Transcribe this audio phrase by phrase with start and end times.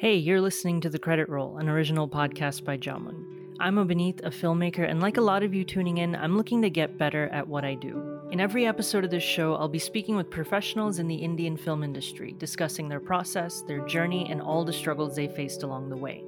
[0.00, 3.52] Hey, you're listening to The Credit Roll, an original podcast by Jamun.
[3.60, 6.70] I'm Abhineet, a filmmaker, and like a lot of you tuning in, I'm looking to
[6.70, 8.18] get better at what I do.
[8.30, 11.82] In every episode of this show, I'll be speaking with professionals in the Indian film
[11.82, 16.24] industry, discussing their process, their journey, and all the struggles they faced along the way.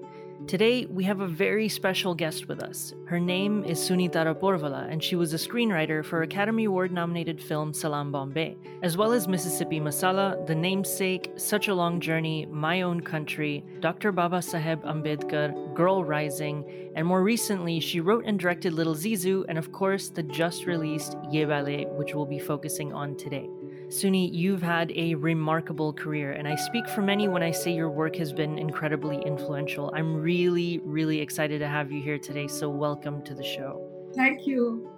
[0.46, 2.92] Today, we have a very special guest with us.
[3.06, 7.72] Her name is Sooni Taraporevala, and she was a screenwriter for Academy Award nominated film
[7.72, 13.00] Salaam Bombay, as well as Mississippi Masala, The Namesake, Such a Long Journey, My Own
[13.00, 14.12] Country, Dr.
[14.12, 19.72] Babasaheb Ambedkar, Girl Rising, and more recently, she wrote and directed Little Zizou, and of
[19.72, 23.48] course, the just released Yeh Ballet, which we'll be focusing on today.
[23.92, 27.90] Sooni, you've had a remarkable career, and I speak for many when I say your
[27.90, 29.92] work has been incredibly influential.
[29.94, 33.86] I'm really, really excited to have you here today, so welcome to the show.
[34.14, 34.90] Thank you.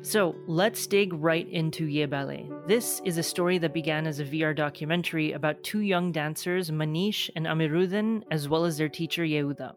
[0.00, 2.48] So let's dig right into Yeh Ballet.
[2.66, 7.28] This is a story that began as a VR documentary about two young dancers, Manish
[7.36, 9.74] and Amiruddin, as well as their teacher Yehuda.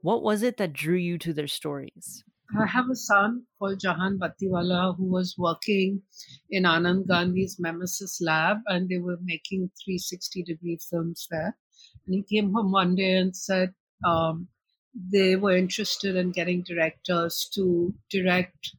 [0.00, 2.24] What was it that drew you to their stories?
[2.58, 6.02] I have a son called Jahan Batliwala who was working
[6.50, 11.56] in Anand Gandhi's Memesys lab and they were making 360 degree films there.
[12.06, 14.48] And he came home one day and said um,
[14.94, 18.74] they were interested in getting directors to direct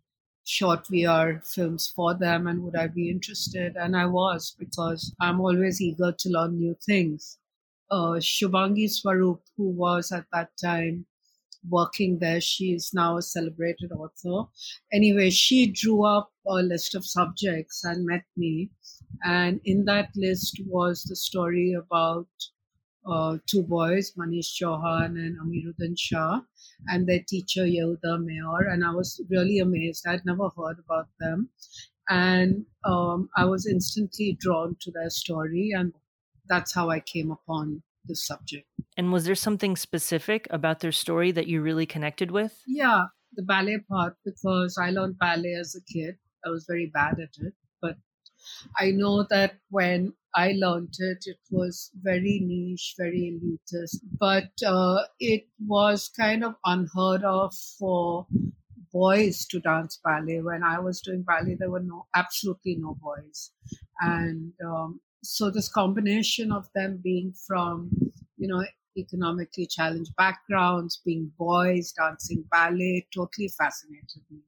[0.46, 3.76] short VR films for them and would I be interested?
[3.76, 7.40] And I was because I'm always eager to learn new things.
[7.90, 11.06] Uh, Shubhangi Swarup, who was at that time
[11.70, 12.42] working there.
[12.42, 14.50] She is now a celebrated author.
[14.92, 18.70] Anyway, she drew up a list of subjects and met me.
[19.24, 22.28] And in that list was the story about
[23.06, 26.42] uh, two boys, Manish Chauhan and Amiruddin Shah,
[26.88, 28.72] and their teacher Yehuda Maor.
[28.72, 30.06] And I was really amazed.
[30.08, 31.50] I'd never heard about them.
[32.10, 35.72] And um, I was instantly drawn to their story.
[35.76, 35.94] And
[36.48, 38.68] that's how I came upon the subject.
[38.98, 42.62] And was there something specific about their story that you really connected with?
[42.68, 46.16] Yeah, the ballet part, because I learned ballet as a kid.
[46.46, 47.54] I was very bad at it.
[47.82, 47.98] But
[48.80, 53.98] I know that when I learned it, it was very niche, very elitist.
[54.20, 58.28] But uh, it was kind of unheard of for
[58.92, 60.42] boys to dance ballet.
[60.42, 63.52] When I was doing ballet, there were no absolutely no boys,
[64.00, 67.90] and um, so this combination of them being from
[68.38, 68.64] you know
[68.98, 74.40] economically challenged backgrounds being boys dancing ballet totally fascinated me.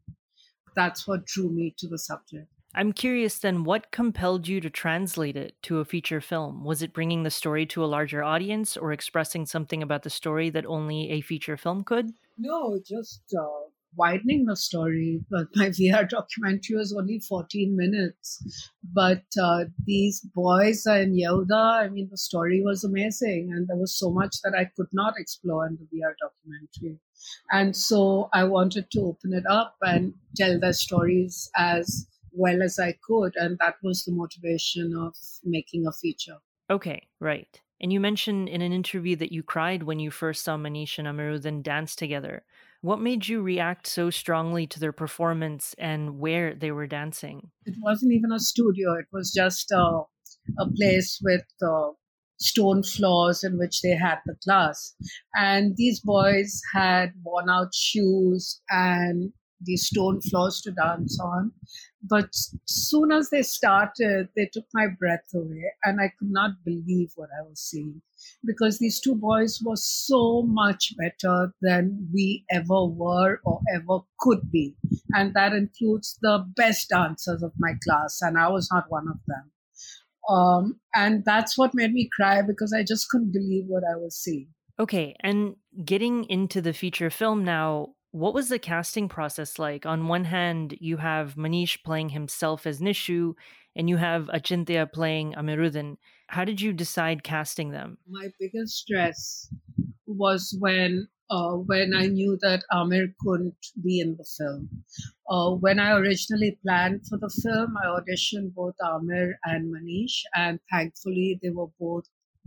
[0.76, 2.48] That's what drew me to the subject.
[2.76, 6.66] I'm curious then what compelled you to translate it to a feature film?
[6.66, 10.50] Was it bringing the story to a larger audience or expressing something about the story
[10.50, 12.12] that only a feature film could?
[12.38, 15.22] No just uh, widening the story.
[15.30, 18.72] But my VR documentary was only 14 minutes.
[18.94, 23.52] But uh, these boys and Yehuda, I mean, the story was amazing.
[23.54, 27.00] And there was so much that I could not explore in the VR documentary.
[27.52, 32.80] And so I wanted to open it up and tell their stories as well as
[32.80, 33.34] I could.
[33.36, 36.38] And that was the motivation of making a feature.
[36.70, 37.62] Okay, right.
[37.82, 41.08] And you mentioned in an interview that you cried when you first saw Manish and
[41.08, 42.44] Amiruddin dance together.
[42.86, 47.50] What made you react so strongly to their performance and where they were dancing?
[47.66, 50.04] It wasn't even a studio, it was just a,
[50.60, 51.94] a place with uh,
[52.38, 54.94] stone floors in which they had the class.
[55.34, 61.52] And these boys had worn out shoes and these stone floors to dance on.
[62.08, 62.30] But
[62.66, 67.30] soon as they started, they took my breath away, and I could not believe what
[67.38, 68.02] I was seeing
[68.44, 74.52] because these two boys were so much better than we ever were or ever could
[74.52, 74.76] be.
[75.14, 79.18] And that includes the best dancers of my class, and I was not one of
[79.28, 79.52] them.
[80.30, 84.16] Um, and that's what made me cry because I just couldn't believe what I was
[84.16, 84.48] seeing.
[84.80, 85.56] Okay, and
[85.86, 89.86] getting into the feature film now, what was the casting process like?
[89.86, 93.34] On one hand, you have Manish playing himself as Nishu,
[93.76, 95.98] and you have Achintya playing Amiruddin.
[96.28, 97.98] How did you decide casting them?
[98.10, 99.50] My biggest stress
[100.08, 104.70] was when uh, when I knew that Amir couldn't be in the film.
[105.30, 110.62] Uh, when I originally planned for the film, I auditioned both Amir and Manish, and
[110.72, 112.06] thankfully they were both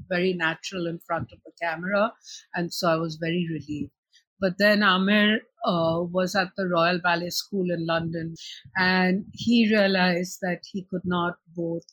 [0.09, 2.11] very natural in front of the camera,
[2.55, 3.93] and so I was very relieved.
[4.41, 8.35] But then Amir uh, was at the Royal Ballet School in London,
[8.77, 11.87] and he realized that he could not both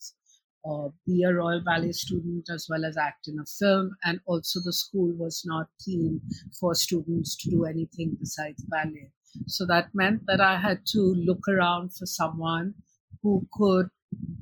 [0.70, 4.60] uh, be a Royal Ballet student as well as act in a film, and also
[4.64, 6.22] the school was not keen
[6.60, 9.12] for students to do anything besides ballet.
[9.48, 12.74] So that meant that I had to look around for someone
[13.22, 13.88] who could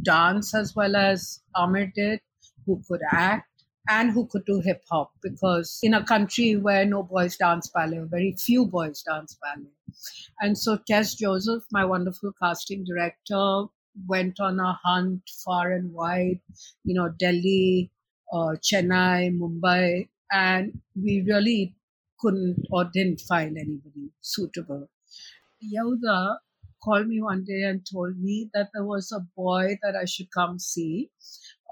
[0.03, 2.19] dance as well as Amir did,
[2.65, 3.49] who could act,
[3.89, 7.99] and who could do hip hop because in a country where no boys dance ballet,
[8.05, 9.69] very few boys dance ballet.
[10.41, 13.65] And so Tess Joseph, my wonderful casting director,
[14.07, 16.39] went on a hunt far and wide,
[16.83, 17.91] you know, Delhi,
[18.31, 21.75] uh, Chennai, Mumbai, and we really
[22.19, 24.89] couldn't or didn't find anybody suitable.
[25.63, 26.37] Yehuda
[26.83, 30.31] called me one day and told me that there was a boy that I should
[30.31, 31.09] come see.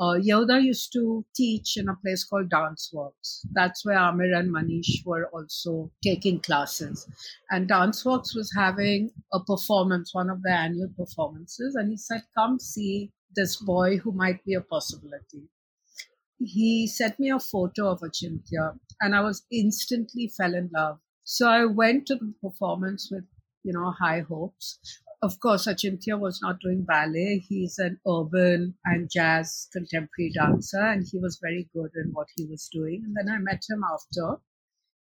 [0.02, 3.46] Uh, Yehuda used to teach in a place called Dance Works.
[3.52, 7.08] That's where Amir and Manish were also taking classes.
[7.52, 11.76] And Dance Works was having a performance, one of the annual performances.
[11.76, 15.44] And he said, Come see this boy who might be a possibility.
[16.40, 20.98] He sent me a photo of Achintya, and I was instantly fell in love.
[21.24, 23.26] So I went to the performance with
[23.64, 24.80] you know, high hopes.
[25.24, 27.46] Of course, Achintya was not doing ballet.
[27.48, 32.46] He's an urban and jazz contemporary dancer, and he was very good in what he
[32.46, 33.04] was doing.
[33.06, 34.42] And then I met him after,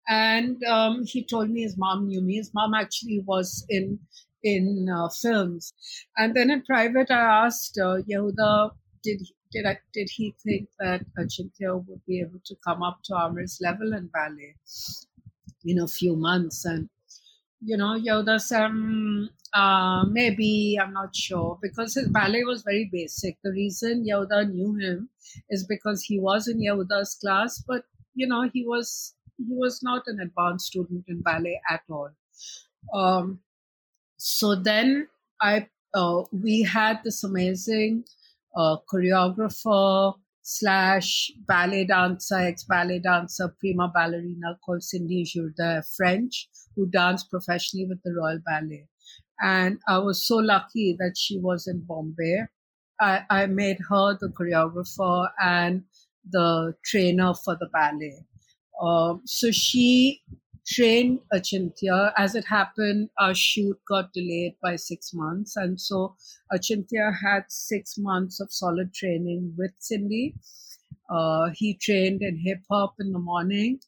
[0.07, 2.37] and um, he told me his mom knew me.
[2.37, 3.99] His mom actually was in
[4.43, 5.73] in uh, films,
[6.17, 8.71] and then in private, I asked uh, Yehuda,
[9.03, 9.21] did
[9.51, 13.59] did I, did he think that Achintya would be able to come up to Amir's
[13.61, 14.55] level in ballet
[15.65, 16.63] in a few months?
[16.65, 16.89] And
[17.65, 23.37] you know, Yehuda um, uh, maybe, I'm not sure, because his ballet was very basic.
[23.43, 25.09] The reason Yehuda knew him
[25.49, 30.03] is because he was in Yehuda's class, but, you know, he was he was not
[30.07, 32.09] an advanced student in ballet at all.
[32.93, 33.41] Um,
[34.17, 35.07] so then
[35.41, 38.05] I uh, we had this amazing
[38.55, 40.15] uh, choreographer
[40.47, 47.87] slash ballet dancer, ex ballet dancer, prima ballerina called Cindy Jourdain, French, who danced professionally
[47.89, 48.87] with the Royal Ballet.
[49.41, 52.43] And I was so lucky that she was in Bombay.
[53.01, 55.83] I, I made her the choreographer and
[56.29, 58.19] the trainer for the ballet.
[58.79, 60.21] Uh, so she
[60.65, 62.13] trained Achintya.
[62.17, 65.55] As it happened, our shoot got delayed by six months.
[65.55, 66.15] And so
[66.53, 70.35] Achintya had six months of solid training with Cindy.
[71.09, 73.79] Uh, he trained in hip hop in the morning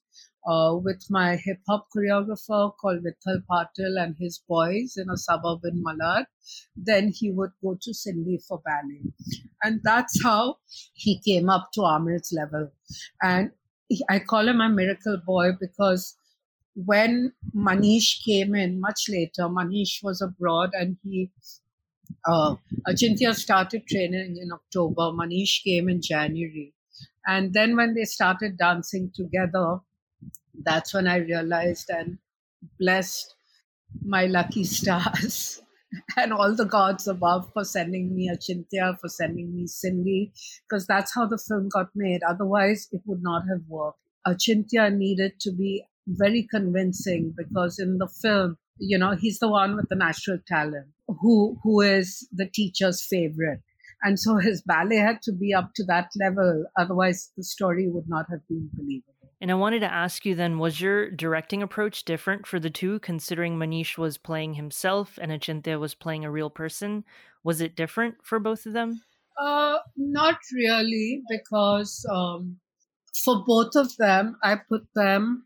[0.47, 5.61] uh, with my hip hop choreographer called Vithal Patil and his boys in a suburb
[5.65, 6.25] in Malad.
[6.75, 9.01] Then he would go to Cindy for ballet.
[9.63, 10.57] And that's how
[10.93, 12.71] he came up to Amir's level.
[13.21, 13.51] And
[14.09, 16.15] I call him a miracle boy because
[16.85, 21.31] when Manish came in much later, Manish was abroad and he
[22.25, 22.55] uh,
[22.87, 25.11] Achintya started training in October.
[25.11, 26.73] Manish came in January.
[27.25, 29.79] And then when they started dancing together,
[30.63, 32.19] that's when I realized and
[32.79, 33.35] blessed
[34.03, 35.61] my lucky stars
[36.17, 40.31] and all the gods above for sending me Achintya, for sending me Cindy,
[40.69, 42.21] because that's how the film got made.
[42.23, 43.99] Otherwise, it would not have worked.
[44.27, 49.75] Achintya needed to be very convincing because in the film, you know, he's the one
[49.75, 53.61] with the natural talent who who is the teacher's favorite.
[54.03, 56.65] And so his ballet had to be up to that level.
[56.77, 59.13] Otherwise, the story would not have been believable.
[59.39, 62.99] And I wanted to ask you then was your directing approach different for the two,
[62.99, 67.03] considering Manish was playing himself and Achintya was playing a real person?
[67.43, 69.01] Was it different for both of them?
[69.39, 72.57] Uh, not really, because um,
[73.23, 75.45] for both of them, I put them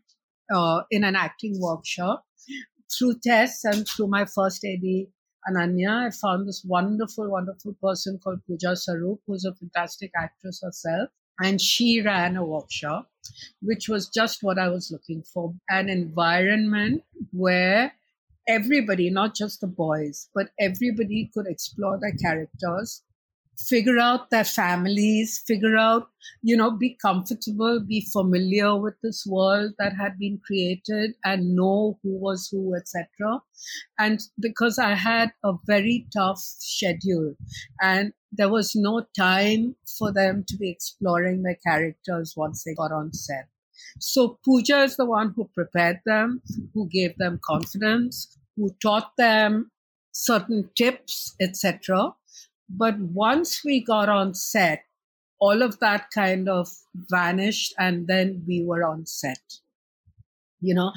[0.52, 2.24] uh, in an acting workshop.
[2.96, 5.06] Through Tess and through my first AD,
[5.48, 11.08] Ananya, I found this wonderful, wonderful person called Pooja Sarup, who's a fantastic actress herself.
[11.42, 13.10] And she ran a workshop,
[13.62, 17.92] which was just what I was looking for an environment where
[18.46, 23.02] everybody, not just the boys, but everybody could explore their characters
[23.68, 26.08] figure out their families, figure out,
[26.42, 31.98] you know, be comfortable, be familiar with this world that had been created and know
[32.02, 33.40] who was who, etc.
[33.98, 37.34] And because I had a very tough schedule
[37.80, 42.92] and there was no time for them to be exploring their characters once they got
[42.92, 43.48] on set.
[43.98, 46.42] So Pooja is the one who prepared them,
[46.72, 49.70] who gave them confidence, who taught them
[50.12, 52.14] certain tips, etc
[52.76, 54.84] but once we got on set,
[55.38, 59.40] all of that kind of vanished, and then we were on set.
[60.60, 60.92] You know,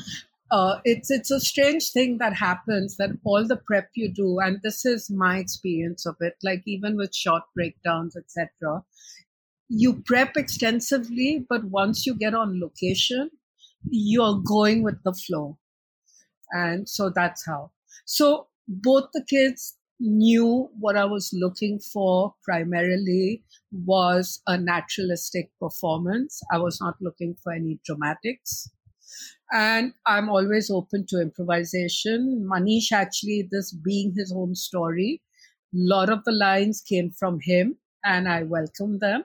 [0.52, 4.60] uh, it's it's a strange thing that happens that all the prep you do, and
[4.64, 6.36] this is my experience of it.
[6.44, 8.84] Like even with short breakdowns, etc.,
[9.68, 13.32] you prep extensively, but once you get on location,
[13.90, 15.58] you're going with the flow,
[16.52, 17.72] and so that's how.
[18.06, 26.42] So both the kids knew what I was looking for primarily was a naturalistic performance.
[26.52, 28.70] I was not looking for any dramatics.
[29.52, 32.48] And I'm always open to improvisation.
[32.52, 35.22] Manish, actually, this being his own story,
[35.74, 39.24] a lot of the lines came from him, and I welcome them.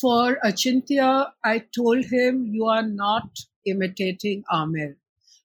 [0.00, 3.28] For Achintya, I told him, You are not
[3.66, 4.96] imitating Amir.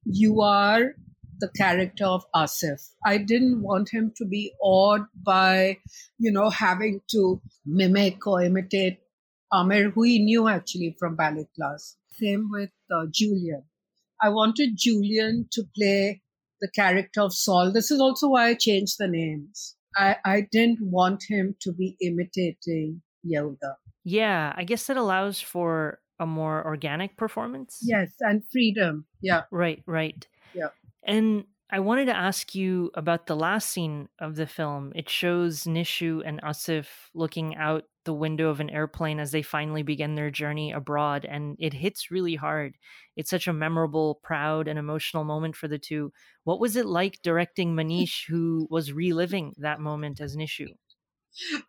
[0.05, 0.95] You are
[1.39, 2.89] the character of Asif.
[3.05, 5.77] I didn't want him to be awed by,
[6.17, 8.99] you know, having to mimic or imitate
[9.51, 11.97] Amir, who he knew actually from ballet class.
[12.11, 13.63] Same with uh, Julian.
[14.21, 16.21] I wanted Julian to play
[16.61, 17.71] the character of Saul.
[17.71, 19.75] This is also why I changed the names.
[19.95, 23.75] I, I didn't want him to be imitating Yehuda.
[24.03, 27.79] Yeah, I guess it allows for a more organic performance.
[27.81, 29.05] Yes, and freedom.
[29.21, 29.43] Yeah.
[29.51, 30.25] Right, right.
[30.53, 30.69] Yeah.
[31.05, 34.91] And I wanted to ask you about the last scene of the film.
[34.95, 39.81] It shows Nishu and Asif looking out the window of an airplane as they finally
[39.81, 42.75] begin their journey abroad, and it hits really hard.
[43.15, 46.11] It's such a memorable, proud, and emotional moment for the two.
[46.43, 50.67] What was it like directing Manish, who was reliving that moment as Nishu?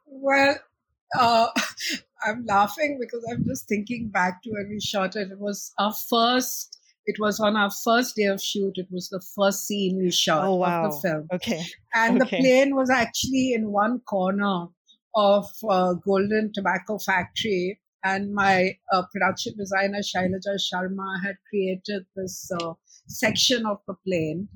[0.07, 0.57] Well,
[1.19, 1.49] uh,
[2.23, 5.31] I'm laughing because I'm just thinking back to when we shot it.
[5.31, 8.73] It was our first it was on our first day of shoot.
[8.75, 10.87] It was the first scene we shot oh, wow.
[10.87, 11.29] of the film.
[11.33, 11.65] Okay.
[11.95, 12.37] And okay.
[12.37, 14.67] the plane was actually in one corner
[15.15, 17.81] of uh, Golden Tobacco Factory.
[18.05, 22.75] And my uh, production designer, Shailaja Sharma, had created this uh,
[23.07, 24.49] section of the plane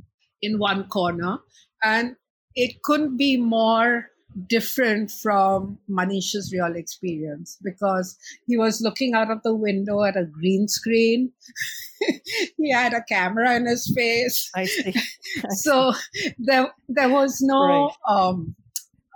[0.42, 1.38] in one corner.
[1.82, 2.16] And
[2.54, 4.06] it couldn't be more
[4.48, 8.16] different from Manish's real experience because
[8.46, 11.32] he was looking out of the window at a green screen.
[12.56, 14.50] he had a camera in his face.
[14.54, 14.94] I see.
[15.36, 15.92] I so
[16.38, 17.64] there, there was no.
[17.64, 17.90] Right.
[18.08, 18.54] Um,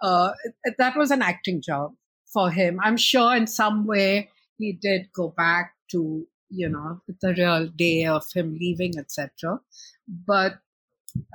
[0.03, 0.33] uh,
[0.79, 1.93] that was an acting job
[2.33, 2.79] for him.
[2.83, 8.05] I'm sure in some way he did go back to you know the real day
[8.05, 9.61] of him leaving, etc.
[10.07, 10.59] But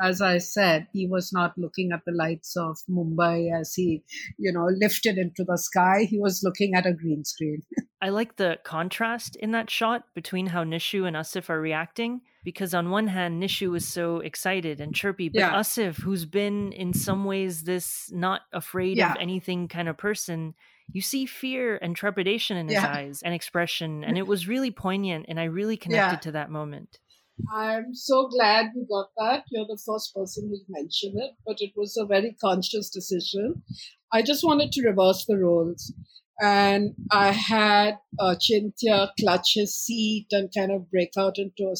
[0.01, 4.03] as I said, he was not looking at the lights of Mumbai as he,
[4.37, 6.07] you know, lifted into the sky.
[6.09, 7.63] He was looking at a green screen.
[8.01, 12.21] I like the contrast in that shot between how Nishu and Asif are reacting.
[12.45, 15.59] Because on one hand, Nishu is so excited and chirpy, but yeah.
[15.59, 19.11] Asif, who's been in some ways this not afraid yeah.
[19.11, 20.55] of anything kind of person,
[20.91, 22.95] you see fear and trepidation in his yeah.
[22.95, 24.05] eyes and expression.
[24.05, 25.25] And it was really poignant.
[25.27, 26.99] And I really connected to that moment.
[27.51, 29.45] I'm so glad you got that.
[29.49, 33.63] You're the first person who's mentioned it, but it was a very conscious decision.
[34.11, 35.93] I just wanted to reverse the roles.
[36.41, 41.75] And I had uh, Chintia clutch his seat and kind of break out into a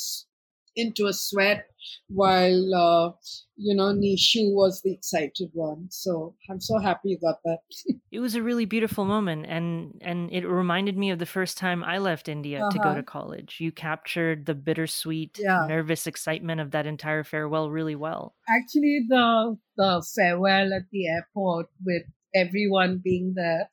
[0.76, 1.66] into a sweat
[2.08, 3.12] while uh,
[3.56, 5.88] you know Nishu was the excited one.
[5.90, 7.60] So I'm so happy you got that.
[8.12, 11.84] it was a really beautiful moment, and and it reminded me of the first time
[11.84, 12.72] I left India uh-huh.
[12.72, 12.96] to go uh-huh.
[12.96, 13.58] to college.
[13.60, 15.66] You captured the bittersweet, yeah.
[15.68, 18.36] nervous excitement of that entire farewell really well.
[18.48, 22.04] Actually, the the farewell at the airport with
[22.36, 23.70] everyone being there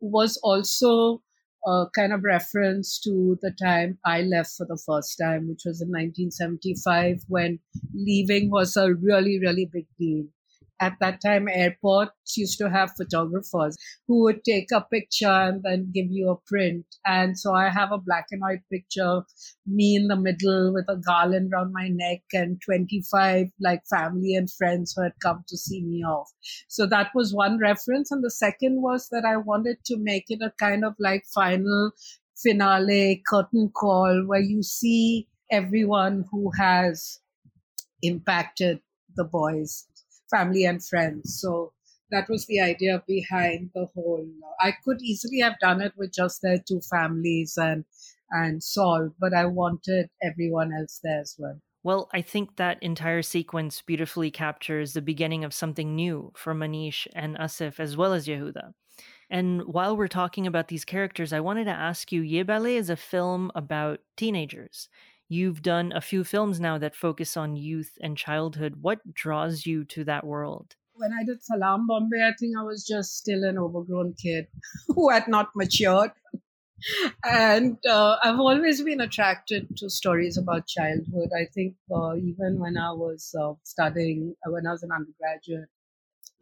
[0.00, 1.22] was also
[1.66, 5.82] a kind of reference to the time I left for the first time, which was
[5.82, 7.58] in 1975 when
[7.94, 10.26] leaving was a really, really big deal
[10.80, 15.90] at that time airports used to have photographers who would take a picture and then
[15.94, 16.84] give you a print.
[17.06, 19.26] And so i have a black and white picture of
[19.66, 24.50] me in the middle with a garland around my neck and 25 like family and
[24.50, 26.30] friends who had come to see me off.
[26.68, 28.10] So that was one reference.
[28.10, 31.92] And the second was that i wanted to make it a kind of like final
[32.36, 37.20] finale curtain call where you see everyone who has
[38.02, 38.80] impacted
[39.16, 39.86] the boys
[40.30, 41.40] family and friends.
[41.40, 41.72] So
[42.10, 44.26] that was the idea behind the whole.
[44.42, 47.84] Uh, I could easily have done it with just their two families and
[48.30, 51.60] and Saul, but I wanted everyone else there as well.
[51.84, 57.06] Well, I think that entire sequence beautifully captures the beginning of something new for Manish
[57.14, 58.72] and Asif as well as Yehuda.
[59.30, 62.90] And while we're talking about these characters, I wanted to ask you Yeh Ballet is
[62.90, 64.88] a film about teenagers.
[65.28, 68.76] You've done a few films now that focus on youth and childhood.
[68.80, 70.76] What draws you to that world?
[70.94, 74.46] When I did Salaam Bombay, I think I was just still an overgrown kid
[74.88, 76.12] who had not matured.
[77.24, 81.30] and uh, I've always been attracted to stories about childhood.
[81.36, 85.68] I think uh, even when I was uh, studying, uh, when I was an undergraduate,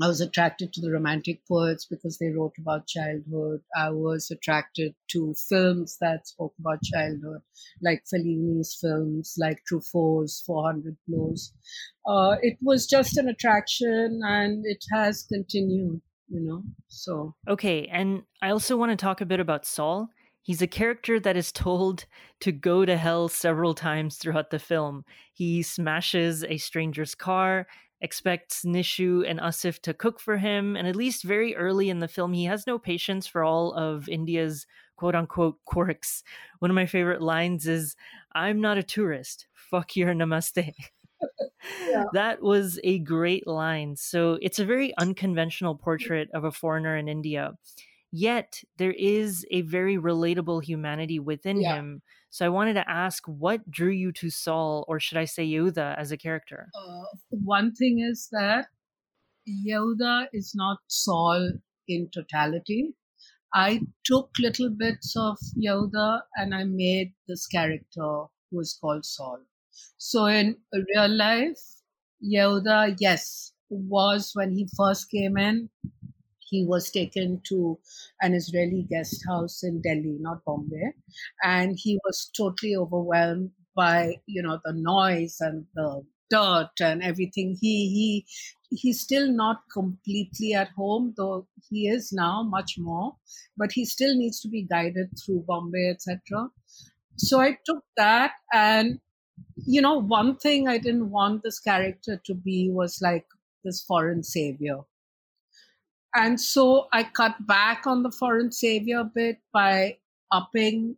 [0.03, 3.61] I was attracted to the romantic poets because they wrote about childhood.
[3.77, 7.43] I was attracted to films that spoke about childhood,
[7.81, 11.53] like Fellini's films, like Truffaut's 400 Blows.
[12.07, 17.37] Uh, it was just an attraction and it has continued, you know, so.
[17.49, 20.09] Okay, and I also want to talk a bit about Saul.
[20.43, 22.05] He's a character that is told
[22.41, 25.05] to go to hell several times throughout the film.
[25.33, 27.67] He smashes a stranger's car,
[28.04, 32.06] expects Nishu and Asif to cook for him, and at least very early in the
[32.06, 36.23] film, he has no patience for all of India's quote unquote quirks.
[36.58, 37.96] One of my favorite lines is,
[38.34, 39.46] I'm not a tourist.
[39.54, 40.73] Fuck your namaste.
[41.88, 42.04] yeah.
[42.12, 43.96] That was a great line.
[43.96, 47.52] So it's a very unconventional portrait of a foreigner in India.
[48.12, 51.76] Yet there is a very relatable humanity within yeah.
[51.76, 52.02] him
[52.35, 55.97] so I wanted to ask what drew you to Saul, or should I say Yehuda,
[55.97, 56.69] as a character?
[56.75, 58.67] Uh, one thing is that
[59.49, 61.53] Yehuda is not Saul
[61.87, 62.93] in totality.
[63.55, 69.38] I took little bits of Yehuda and I made this character who is called Saul.
[69.99, 71.61] So in real life,
[72.21, 75.71] Yehuda, yes, was when he first came in,
[76.49, 77.79] he was taken to
[78.23, 80.93] an Israeli guest house in Delhi, not Bombay,
[81.43, 87.57] and he was totally overwhelmed by you know the noise and the dirt and everything.
[87.61, 88.27] He he
[88.71, 93.17] he's still not completely at home, though he is now much more,
[93.57, 96.49] but he still needs to be guided through Bombay, etc.
[97.17, 99.01] So I took that and
[99.67, 103.27] you know one thing I didn't want this character to be was like
[103.65, 104.79] this foreign savior
[106.14, 109.99] and so I cut back on the foreign savior bit by
[110.30, 110.97] upping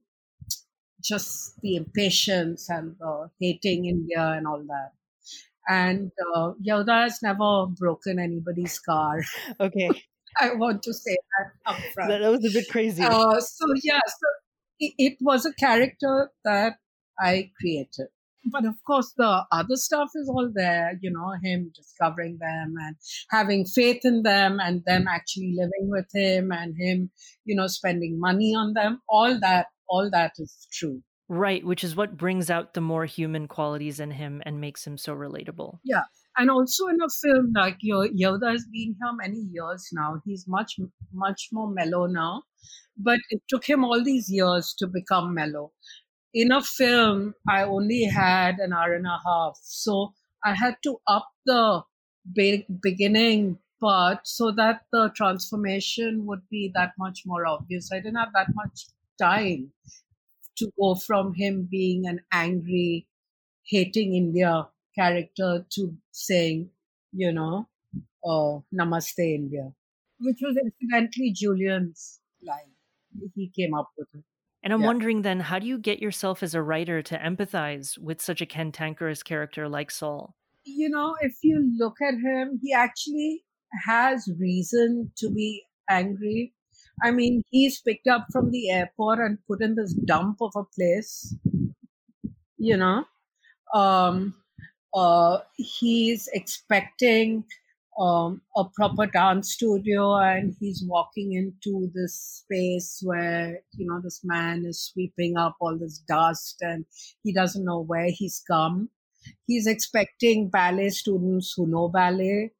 [1.02, 4.92] just the impatience and the hating India and all that.
[5.68, 9.20] And uh, Yehuda has never broken anybody's car.
[9.58, 9.90] Okay.
[10.38, 12.10] I want to say that up front.
[12.10, 13.02] That, that was a bit crazy.
[13.02, 14.26] Uh, so, yeah, so
[14.78, 16.74] it, it was a character that
[17.18, 18.08] I created
[18.50, 22.96] but of course the other stuff is all there you know him discovering them and
[23.30, 25.14] having faith in them and them mm.
[25.14, 27.10] actually living with him and him
[27.44, 29.00] you know spending money on them.
[29.08, 31.02] All that all that is true.
[31.28, 34.98] Right which is what brings out the more human qualities in him and makes him
[34.98, 35.78] so relatable.
[35.84, 36.04] Yeah
[36.38, 40.20] and also in a film like Yehuda has been here many years now.
[40.24, 40.76] He's much
[41.12, 42.42] much more mellow now
[42.96, 45.72] but it took him all these years to become mellow
[46.36, 49.58] in a film, I only had an hour and a half.
[49.62, 51.82] So I had to up the
[52.34, 57.90] be- beginning part so that the transformation would be that much more obvious.
[57.92, 58.86] I didn't have that much
[59.18, 59.72] time
[60.58, 63.06] to go from him being an angry,
[63.64, 66.70] hating India character to saying,
[67.12, 67.68] you know,
[68.24, 69.72] uh, Namaste India,
[70.20, 72.72] which was incidentally Julian's line.
[73.34, 74.24] He came up with it.
[74.66, 74.88] And I'm yeah.
[74.88, 78.46] wondering then, how do you get yourself as a writer to empathize with such a
[78.46, 80.34] cantankerous character like Saul?
[80.64, 83.44] You know, if you look at him, he actually
[83.86, 86.52] has reason to be angry.
[87.00, 90.64] I mean, he's picked up from the airport and put in this dump of a
[90.64, 91.32] place.
[92.58, 93.04] You know,
[93.72, 94.34] um,
[94.92, 97.44] uh, he's expecting
[97.98, 104.20] um, a proper dance studio and he's walking into this space where you know this
[104.22, 106.84] man is sweeping up all this dust and
[107.22, 108.90] he doesn't know where he's come.
[109.46, 112.52] He's expecting ballet students who know ballet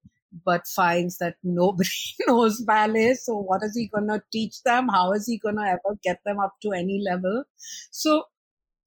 [0.44, 1.88] but finds that nobody
[2.27, 3.14] knows ballet.
[3.14, 4.88] So what is he going to teach them?
[4.88, 7.44] How is he going to ever get them up to any level?
[7.90, 8.25] So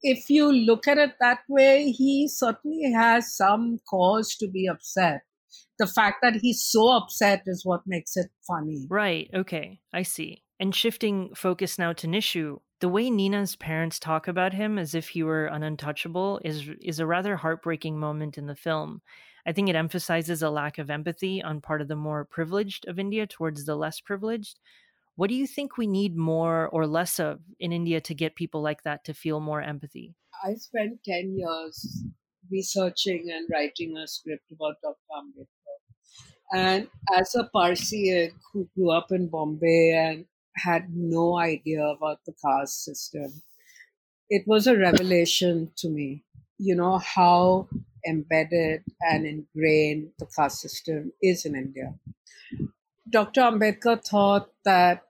[0.01, 5.21] if you look at it that way he certainly has some cause to be upset
[5.77, 8.85] the fact that he's so upset is what makes it funny.
[8.89, 9.29] Right.
[9.33, 9.79] Okay.
[9.93, 10.43] I see.
[10.59, 15.09] And shifting focus now to Nishu, the way Nina's parents talk about him as if
[15.09, 19.01] he were an untouchable is is a rather heartbreaking moment in the film.
[19.45, 22.99] I think it emphasizes a lack of empathy on part of the more privileged of
[22.99, 24.59] India towards the less privileged.
[25.15, 28.61] What do you think we need more or less of in India to get people
[28.61, 30.15] like that to feel more empathy?
[30.43, 32.05] I spent 10 years
[32.51, 34.97] researching and writing a script about Dr.
[35.17, 35.47] Ambedkar.
[36.53, 42.33] And as a Parsi who grew up in Bombay and had no idea about the
[42.43, 43.41] caste system,
[44.29, 46.23] it was a revelation to me,
[46.57, 47.67] you know, how
[48.07, 51.93] embedded and ingrained the caste system is in India.
[53.09, 53.41] Dr.
[53.41, 55.03] Ambedkar thought that,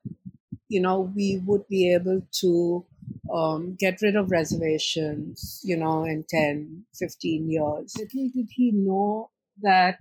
[0.67, 2.85] you know, we would be able to
[3.33, 7.95] um, get rid of reservations, you know, in 10, 15 years.
[7.97, 9.29] Little did he know
[9.61, 9.99] that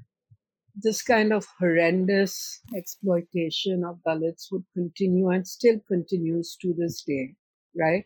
[0.74, 7.34] this kind of horrendous exploitation of Dalits would continue and still continues to this day,
[7.76, 8.04] right?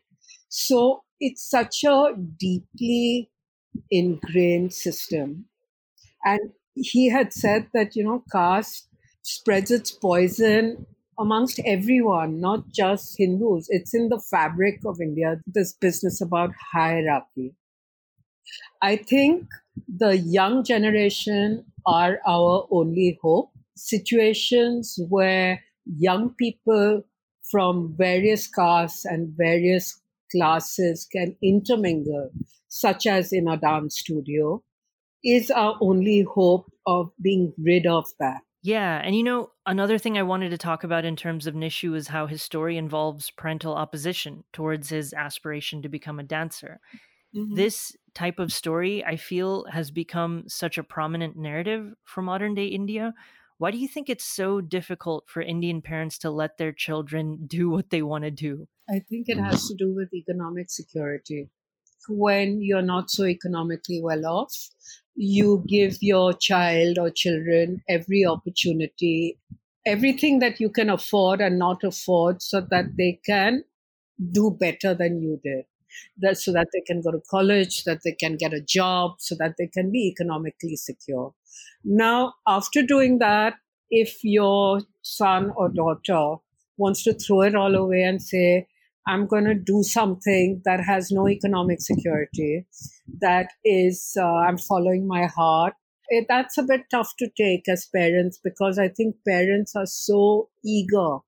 [0.48, 3.30] So it's such a deeply
[3.90, 5.46] ingrained system.
[6.24, 8.88] And he had said that, you know, caste
[9.22, 10.87] spreads its poison
[11.22, 13.66] amongst everyone, not just Hindus.
[13.70, 17.54] It's in the fabric of India, this business about hierarchy.
[18.82, 19.46] I think
[19.87, 23.52] the young generation are our only hope.
[23.76, 27.04] Situations where young people
[27.50, 30.00] from various castes and various
[30.32, 32.30] classes can intermingle,
[32.68, 34.62] such as in a dance studio,
[35.24, 38.40] is our only hope of being rid of that.
[38.62, 41.96] Yeah, and you know, another thing I wanted to talk about in terms of Nishu
[41.96, 46.81] is how his story involves parental opposition towards his aspiration to become a dancer.
[47.35, 47.55] Mm-hmm.
[47.55, 52.66] This type of story, I feel, has become such a prominent narrative for modern day
[52.66, 53.14] India.
[53.59, 57.70] Why do you think it's so difficult for Indian parents to let their children do
[57.70, 58.68] what they want to do?
[58.90, 61.48] I think it has to do with economic security.
[62.09, 64.55] When you're not so economically well off,
[65.15, 69.38] you give your child or children every opportunity,
[69.87, 73.65] everything that you can afford and not afford, so that they can
[74.31, 75.65] do better than you did
[76.19, 79.35] that so that they can go to college, that they can get a job, so
[79.38, 81.35] that they can be economically secure.
[81.85, 83.55] Now, after doing that,
[83.91, 86.37] if your son or daughter
[86.77, 88.67] wants to throw it all away and say,
[89.07, 92.67] I'm going to do something that has no economic security,
[93.21, 95.75] that is, uh, I'm following my heart.
[96.09, 100.51] It, that's a bit tough to take as parents because I think parents are so
[100.65, 101.19] eager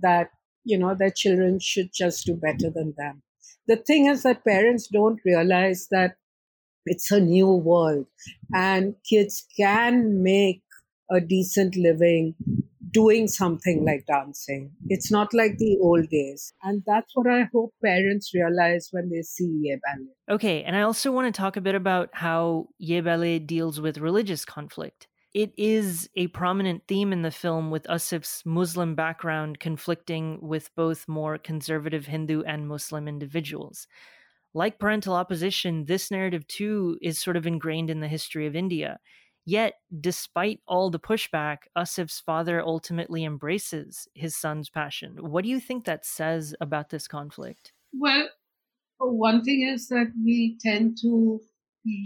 [0.00, 0.30] that,
[0.64, 3.22] you know, their children should just do better than them
[3.66, 6.16] the thing is that parents don't realize that
[6.84, 8.06] it's a new world
[8.54, 10.62] and kids can make
[11.10, 12.34] a decent living
[12.92, 14.72] doing something like dancing.
[14.88, 16.52] It's not like the old days.
[16.62, 20.34] And that's what I hope parents realize when they see Yeh Ballet.
[20.34, 23.98] Okay, and I also want to talk a bit about how Yeh Ballet deals with
[23.98, 25.08] religious conflict.
[25.34, 31.08] It is a prominent theme in the film with Asif's Muslim background conflicting with both
[31.08, 33.86] more conservative Hindu and Muslim individuals.
[34.52, 38.98] Like parental opposition, this narrative too is sort of ingrained in the history of India.
[39.44, 45.16] Yet, despite all the pushback, Asif's father ultimately embraces his son's passion.
[45.20, 47.72] What do you think that says about this conflict?
[47.92, 48.28] Well,
[49.00, 51.40] uh, one thing is that we tend to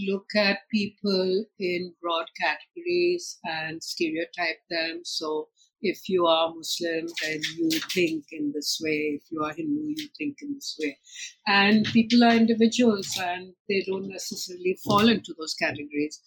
[0.09, 5.03] look at people in broad categories and stereotype them.
[5.05, 5.49] So
[5.83, 9.21] if you are Muslim, then you think in this way.
[9.21, 10.99] If you are Hindu, you think in this way.
[11.47, 16.21] And people are individuals and they don't necessarily fall into those categories.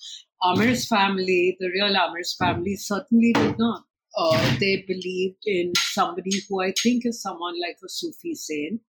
[0.43, 3.83] Amir's family, the real Amir's family, certainly did not.
[4.17, 8.81] Uh, they believed in somebody who I think is someone like a Sufi saint.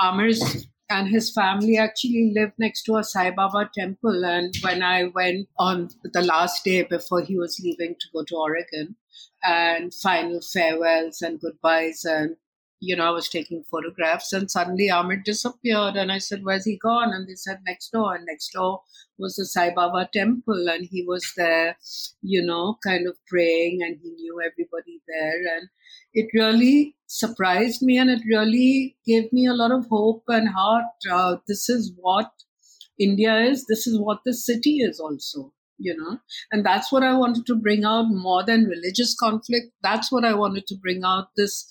[0.00, 4.24] Aamir's and his family actually lived next to a Sai Baba temple.
[4.24, 8.36] And when I went on the last day before he was leaving to go to
[8.36, 8.96] Oregon,
[9.44, 12.36] and final farewells and goodbyes, and
[12.84, 16.76] you know, I was taking photographs, and suddenly Aamir disappeared, and I said, "Where's he
[16.76, 18.80] gone?" And they said, "Next door." And next door
[19.18, 21.76] was the Sai Baba temple, and he was there,
[22.22, 25.68] you know, kind of praying, and he knew everybody there, and
[26.14, 30.84] it really surprised me and it really gave me a lot of hope and heart.
[31.10, 32.30] Uh, this is what
[32.98, 33.66] India is.
[33.66, 36.18] This is what the city is also, you know.
[36.50, 39.72] And that's what I wanted to bring out more than religious conflict.
[39.82, 41.66] That's what I wanted to bring out this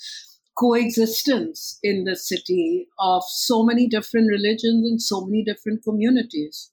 [0.61, 6.71] coexistence in the city of so many different religions and so many different communities.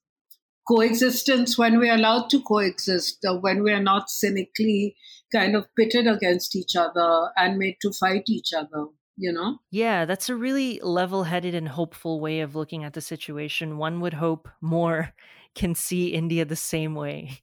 [0.69, 4.95] Coexistence when we're allowed to coexist, uh, when we're not cynically
[5.33, 9.59] kind of pitted against each other and made to fight each other you know?
[9.71, 13.77] Yeah, that's a really level headed and hopeful way of looking at the situation.
[13.77, 15.13] One would hope more
[15.55, 17.41] can see India the same way.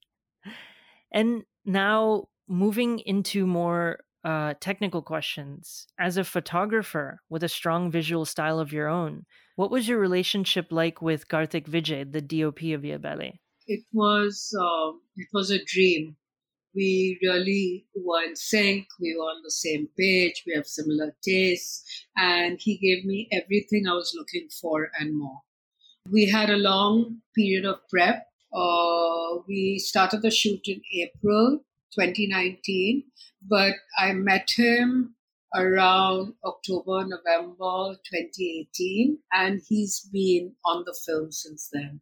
[1.11, 5.87] And now, moving into more uh, technical questions.
[5.97, 10.67] As a photographer with a strong visual style of your own, what was your relationship
[10.71, 13.39] like with Karthik Vijay, the DOP of Yeh Ballet?
[13.67, 16.17] It was uh, it was a dream
[16.75, 18.87] we really were in sync.
[18.99, 20.43] We were on the same page.
[20.45, 21.83] We have similar tastes.
[22.17, 25.39] And he gave me everything I was looking for and more.
[26.11, 28.27] We had a long period of prep.
[28.53, 31.59] Uh, we started the shoot in April
[31.97, 33.03] 2019,
[33.47, 35.15] but I met him
[35.55, 42.01] around October, November 2018, and he's been on the film since then.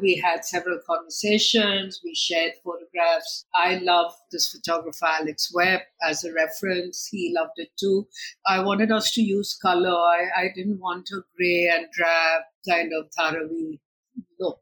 [0.00, 3.44] We had several conversations, we shared photographs.
[3.54, 7.08] I love this photographer, Alex Webb, as a reference.
[7.10, 8.06] He loved it too.
[8.46, 9.90] I wanted us to use color.
[9.90, 13.80] I, I didn't want a gray and drab kind of Dharavi
[14.40, 14.60] look.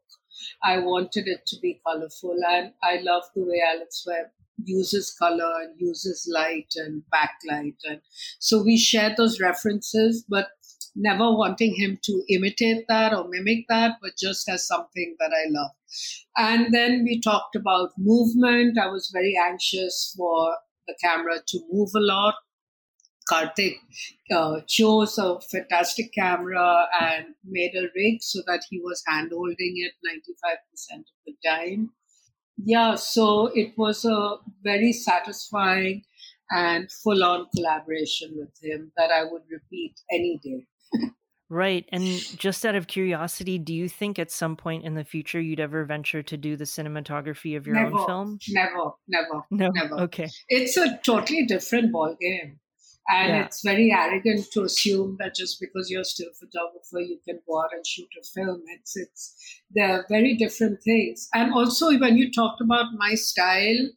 [0.63, 5.51] I wanted it to be colorful, and I love the way Alex Webb uses color
[5.61, 7.75] and uses light and backlight.
[7.85, 8.01] And
[8.39, 10.49] so we share those references, but
[10.95, 15.49] never wanting him to imitate that or mimic that, but just as something that I
[15.49, 15.71] love.
[16.37, 18.77] And then we talked about movement.
[18.77, 20.55] I was very anxious for
[20.87, 22.35] the camera to move a lot.
[23.29, 23.75] Karthik
[24.35, 29.75] uh, chose a fantastic camera and made a rig so that he was hand holding
[29.77, 31.91] it 95% of the time.
[32.57, 36.03] Yeah, so it was a very satisfying
[36.51, 40.65] and full on collaboration with him that I would repeat any day.
[41.49, 41.85] Right.
[41.91, 42.03] And
[42.39, 45.85] just out of curiosity, do you think at some point in the future you'd ever
[45.85, 48.39] venture to do the cinematography of your never, own film?
[48.49, 49.69] Never, never, no.
[49.69, 49.99] never.
[50.01, 50.29] Okay.
[50.47, 52.59] It's a totally different ball game.
[53.09, 53.45] And yeah.
[53.45, 57.59] it's very arrogant to assume that just because you're still a photographer, you can go
[57.59, 58.61] out and shoot a film.
[58.67, 61.27] It's it's they're very different things.
[61.33, 63.89] And also when you talked about my style,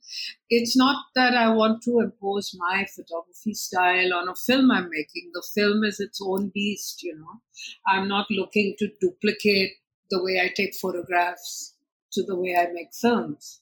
[0.51, 5.31] it's not that I want to impose my photography style on a film I'm making.
[5.33, 7.41] The film is its own beast, you know.
[7.87, 9.73] I'm not looking to duplicate
[10.11, 11.75] the way I take photographs
[12.13, 13.61] to the way I make films.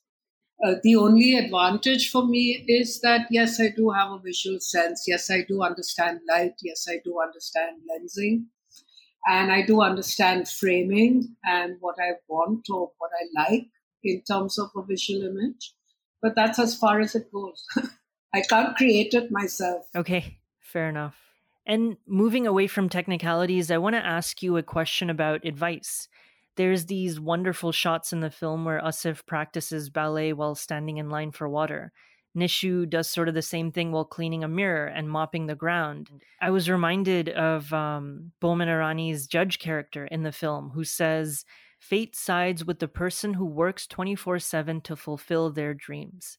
[0.62, 5.05] Uh, the only advantage for me is that yes, I do have a visual sense.
[5.07, 6.55] Yes, I do understand light.
[6.62, 8.47] Yes, I do understand lensing.
[9.27, 13.67] And I do understand framing and what I want or what I like
[14.03, 15.73] in terms of a visual image.
[16.21, 17.64] But that's as far as it goes.
[18.35, 19.87] I can't create it myself.
[19.95, 21.17] Okay, fair enough.
[21.67, 26.09] And moving away from technicalities, I want to ask you a question about advice
[26.57, 31.33] there's these wonderful shots in the film where Asif practices ballet while standing in line
[31.33, 31.93] for water.
[32.37, 36.11] Nishu does sort of the same thing while cleaning a mirror and mopping the ground.
[36.40, 41.45] I was reminded of um, Boman Irani's judge character in the film who says,
[41.79, 46.38] Fate sides with the person who works 24 7 to fulfill their dreams.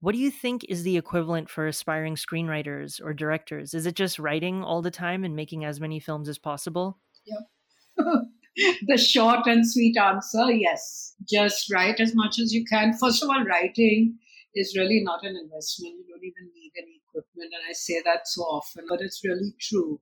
[0.00, 3.72] What do you think is the equivalent for aspiring screenwriters or directors?
[3.72, 6.98] Is it just writing all the time and making as many films as possible?
[7.24, 8.06] Yep.
[8.86, 11.14] the short and sweet answer yes.
[11.28, 12.92] Just write as much as you can.
[12.98, 14.18] First of all, writing
[14.54, 15.94] is really not an investment.
[15.96, 17.52] You don't even need any equipment.
[17.54, 20.00] And I say that so often, but it's really true.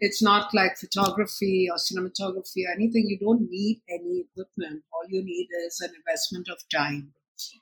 [0.00, 3.06] It's not like photography or cinematography or anything.
[3.08, 4.82] You don't need any equipment.
[4.92, 7.12] All you need is an investment of time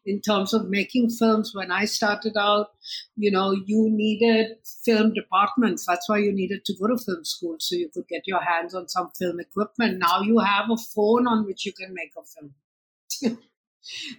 [0.07, 2.69] in terms of making films when i started out
[3.17, 5.87] you know you needed film departments.
[5.87, 8.75] That's why you needed to go to film school so you could get your hands
[8.75, 9.99] on some film equipment.
[9.99, 13.39] Now you have a phone on which you can make a film.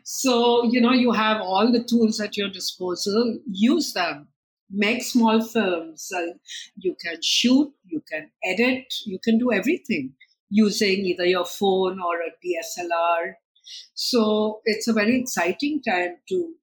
[0.04, 3.40] So you know you have all the tools at your disposal.
[3.48, 4.28] Use them.
[4.70, 6.12] Make small films.
[6.16, 6.34] Uh,
[6.76, 10.14] you can shoot you can edit you can do everything
[10.52, 13.34] using either your phone or a dslr
[13.94, 16.54] so it's a very exciting time to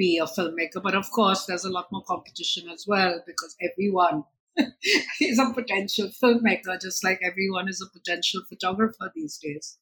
[0.00, 0.82] be a filmmaker.
[0.82, 4.24] But of course, there's a lot more competition as well because everyone
[5.20, 9.78] is a potential filmmaker, just like everyone is a potential photographer these days.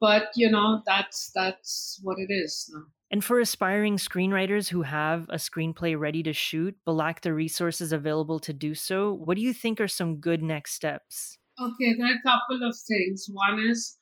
[0.00, 2.84] But you know, that's that's what it is now.
[3.10, 7.92] And for aspiring screenwriters who have a screenplay ready to shoot but lack the resources
[7.92, 11.38] available to do so, what do you think are some good next steps?
[11.58, 13.26] Okay, there are a couple of things.
[13.32, 13.96] One is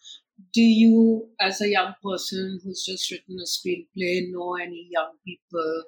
[0.53, 5.85] do you, as a young person who's just written a screenplay, know any young people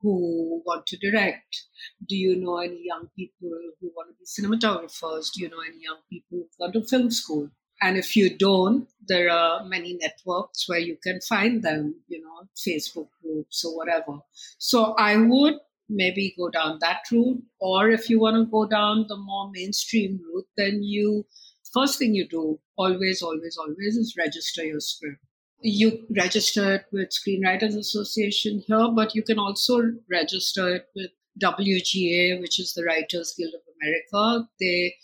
[0.00, 1.64] who want to direct?
[2.08, 5.32] Do you know any young people who want to be cinematographers?
[5.32, 7.50] Do you know any young people who've gone to film school?
[7.80, 12.48] And if you don't, there are many networks where you can find them, you know,
[12.56, 14.18] Facebook groups or whatever.
[14.58, 17.42] So I would maybe go down that route.
[17.60, 21.26] Or if you want to go down the more mainstream route, then you
[21.74, 25.20] first thing you do, always, always, always, is register your script.
[25.60, 31.10] You register it with Screenwriters Association here, but you can also register it with
[31.42, 34.48] WGA, which is the Writers Guild of America.
[34.60, 34.94] They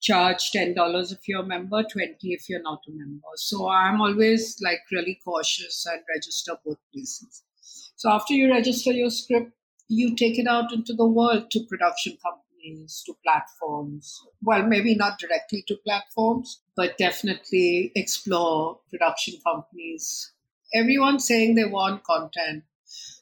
[0.00, 3.28] charge ten dollars if you're a member, twenty if you're not a member.
[3.36, 7.42] So I'm always like really cautious and register both places.
[7.96, 9.52] So after you register your script,
[9.88, 14.22] you take it out into the world to production companies companies to platforms.
[14.42, 20.32] Well, maybe not directly to platforms, but definitely explore production companies.
[20.74, 22.64] Everyone's saying they want content.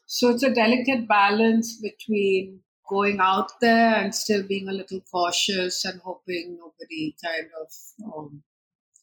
[0.05, 5.85] So it's a delicate balance between going out there and still being a little cautious
[5.85, 8.43] and hoping nobody kind of um,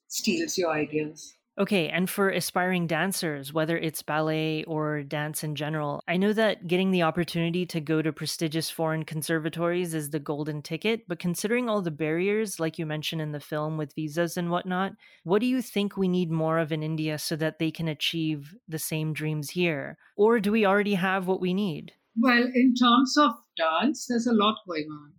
[0.09, 1.35] steals your ideas.
[1.59, 6.67] Okay, and for aspiring dancers, whether it's ballet or dance in general, I know that
[6.67, 11.69] getting the opportunity to go to prestigious foreign conservatories is the golden ticket, but considering
[11.69, 14.93] all the barriers, like you mentioned in the film with visas and whatnot,
[15.25, 18.55] what do you think we need more of in India so that they can achieve
[18.67, 19.99] the same dreams here?
[20.17, 21.93] Or do we already have what we need?
[22.19, 25.13] Well, in terms of dance, there's a lot going on.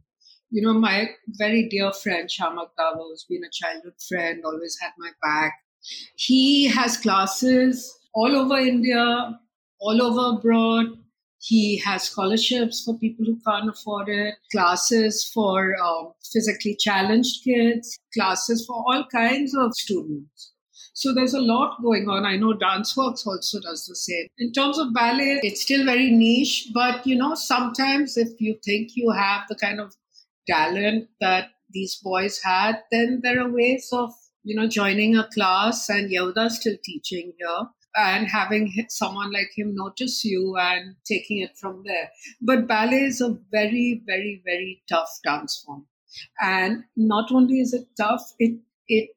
[0.49, 4.91] You know, my very dear friend Shiamak Davar, who's been a childhood friend, always had
[4.97, 5.53] my back
[6.15, 9.39] he has classes all over India,
[9.79, 10.97] all over abroad.
[11.39, 17.99] He has scholarships for people who can't afford it, classes for um, physically challenged kids,
[18.13, 20.53] classes for all kinds of students.
[20.93, 22.25] So there's a lot going on.
[22.25, 24.27] I know DanceWorks also does the same.
[24.37, 28.91] In terms of ballet, it's still very niche, but you know, sometimes if you think
[28.95, 29.93] you have the kind of
[30.47, 35.89] talent that these boys had, then there are ways of you know, joining a class
[35.89, 41.57] and Yehuda's still teaching here and having someone like him notice you and taking it
[41.57, 42.09] from there.
[42.41, 45.85] But ballet is a very, very, very tough dance form.
[46.41, 49.09] And not only is it tough, it, it,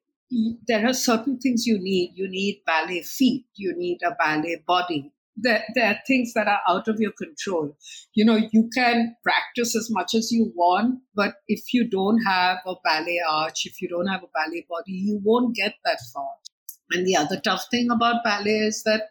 [0.67, 2.13] there are certain things you need.
[2.15, 3.45] You need ballet feet.
[3.55, 7.75] You need a ballet body there, there are things that are out of your control.
[8.13, 12.57] You know, you can practice as much as you want, but if you don't have
[12.65, 16.29] a ballet arch, if you don't have a ballet body, you won't get that far.
[16.91, 19.09] And the other tough thing about ballet is that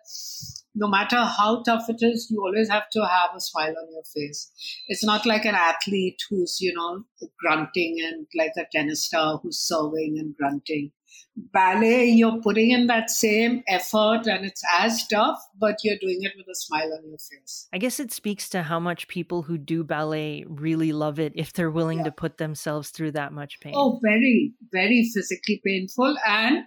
[0.74, 4.02] no matter how tough it is, you always have to have a smile on your
[4.14, 4.50] face.
[4.88, 7.04] It's not like an athlete who's, you know,
[7.38, 10.92] grunting and like a tennis star who's serving and grunting
[11.36, 16.32] ballet, you're putting in that same effort and it's as tough, but you're doing it
[16.36, 17.68] with a smile on your face.
[17.72, 21.52] I guess it speaks to how much people who do ballet really love it if
[21.52, 22.04] they're willing yeah.
[22.04, 23.74] to put themselves through that much pain.
[23.76, 26.16] Oh, very, very physically painful.
[26.26, 26.64] And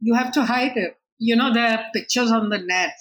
[0.00, 0.96] you have to hide it.
[1.18, 2.96] You know, there are pictures on the net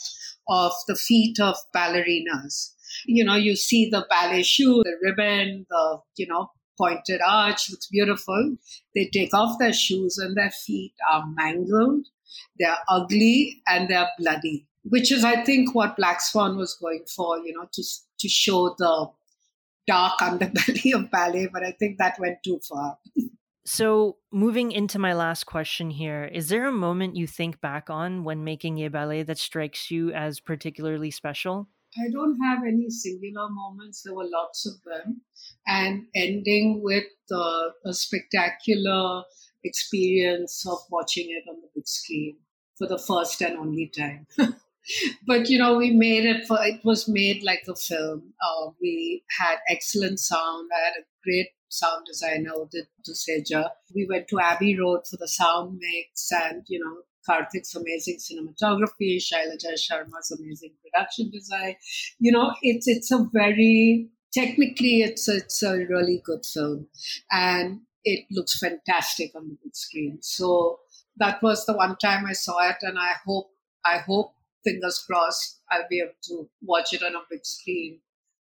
[0.48, 2.74] of the feet of ballerinas.
[3.06, 6.50] You know, you see the ballet shoe, the ribbon, the, you know,
[6.80, 8.56] pointed arch, looks beautiful.
[8.96, 12.08] They take off their shoes and their feet are mangled,
[12.58, 17.38] they're ugly, and they're bloody, which is, I think, what Black Swan was going for,
[17.40, 17.84] you know, to,
[18.20, 19.10] to show the
[19.88, 22.98] dark underbelly of ballet, but I think that went too far.
[23.66, 28.24] So, moving into my last question here, is there a moment you think back on
[28.24, 31.68] when making Yeh Ballet that strikes you as particularly special?
[31.98, 34.04] I don't have any singular moments.
[34.04, 35.22] There were lots of them,
[35.68, 39.24] and ending with uh, a spectacular
[39.64, 42.38] experience of watching it on the big screen
[42.78, 44.28] for the first and only time.
[45.28, 46.58] but you know, we made it for.
[46.62, 48.34] It was made like a film.
[48.42, 50.70] Uh, we had excellent sound.
[50.76, 53.70] I had a great sound designer, Udit Duseja.
[53.94, 56.98] We went to Abbey Road for the sound mix, and you know,
[57.30, 61.76] Karthik's amazing cinematography, Shailaja Sharma's amazing production design.
[62.20, 66.88] You know, it's it's a very technically it's a, it's a really good film,
[67.32, 70.20] and it looks fantastic on the big screen.
[70.22, 70.80] So
[71.18, 73.52] that was the one time I saw it, and I hope
[73.86, 78.00] I hope fingers crossed I'll be able to watch it on a big screen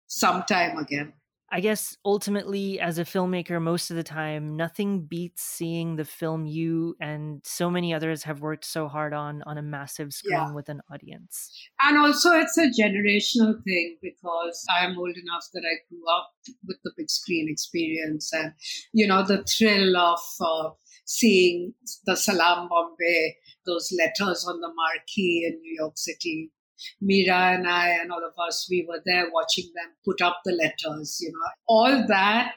[0.06, 1.12] sometime again.
[1.52, 6.46] I guess ultimately, as a filmmaker, most of the time, nothing beats seeing the film
[6.46, 10.52] you and so many others have worked so hard on on a massive screen yeah.
[10.52, 11.50] with an audience.
[11.80, 16.30] And also, it's a generational thing because I'm old enough that I grew up
[16.66, 18.52] with the big screen experience and,
[18.92, 20.70] you know, the thrill of uh,
[21.04, 21.74] seeing
[22.06, 23.36] the Salaam Bombay,
[23.66, 26.52] those letters on the marquee in New York City
[27.00, 30.52] Mira and I and all of us, we were there watching them put up the
[30.52, 31.50] letters, you know.
[31.66, 32.54] All that,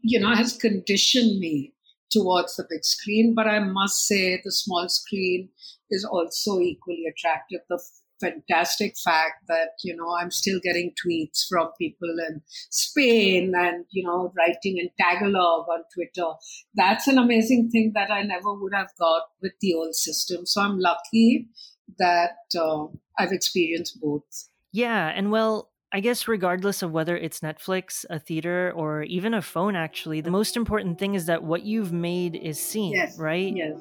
[0.00, 1.74] you know, has conditioned me
[2.10, 3.34] towards the big screen.
[3.34, 5.48] But I must say the small screen
[5.90, 7.60] is also equally attractive.
[7.68, 7.80] The
[8.20, 14.04] fantastic fact that, you know, I'm still getting tweets from people in Spain and, you
[14.04, 16.30] know, writing in Tagalog on Twitter.
[16.74, 20.46] That's an amazing thing that I never would have got with the old system.
[20.46, 21.48] So I'm lucky
[21.98, 22.86] that uh,
[23.18, 24.48] I've experienced both.
[24.72, 25.08] Yeah.
[25.08, 29.74] And well, I guess regardless of whether it's Netflix, a theater, or even a phone,
[29.74, 33.18] actually, the most important thing is that what you've made is seen, yes.
[33.18, 33.52] right?
[33.54, 33.76] Yes.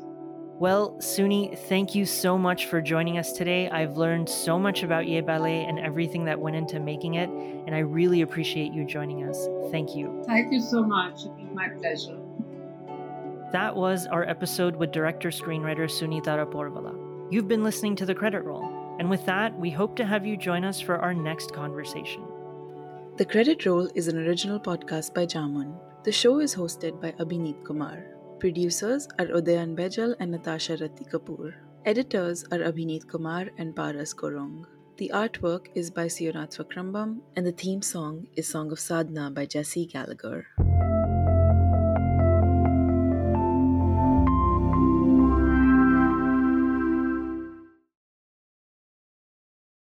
[0.59, 3.69] Well, Sooni, thank you so much for joining us today.
[3.69, 7.73] I've learned so much about Yeh Ballet and everything that went into making it, and
[7.73, 9.47] I really appreciate you joining us.
[9.71, 10.21] Thank you.
[10.25, 11.23] Thank you so much.
[11.23, 12.17] It was my pleasure.
[13.53, 16.98] That was our episode with director screenwriter Sooni Taraporevala.
[17.31, 20.35] You've been listening to The Credit Roll, and with that, we hope to have you
[20.35, 22.23] join us for our next conversation.
[23.17, 25.77] The Credit Roll is an original podcast by Jamun.
[26.03, 28.03] The show is hosted by Abhineet Kumar.
[28.39, 31.53] Producers are Udayan Bejal and Natasha Rati Kapoor.
[31.85, 34.65] Editors are Abhineet Kumar and Paras Korong.
[34.97, 39.45] The artwork is by Sionath Vakrambam, and the theme song is Song of Sadhna by
[39.45, 40.47] Jesse Gallagher.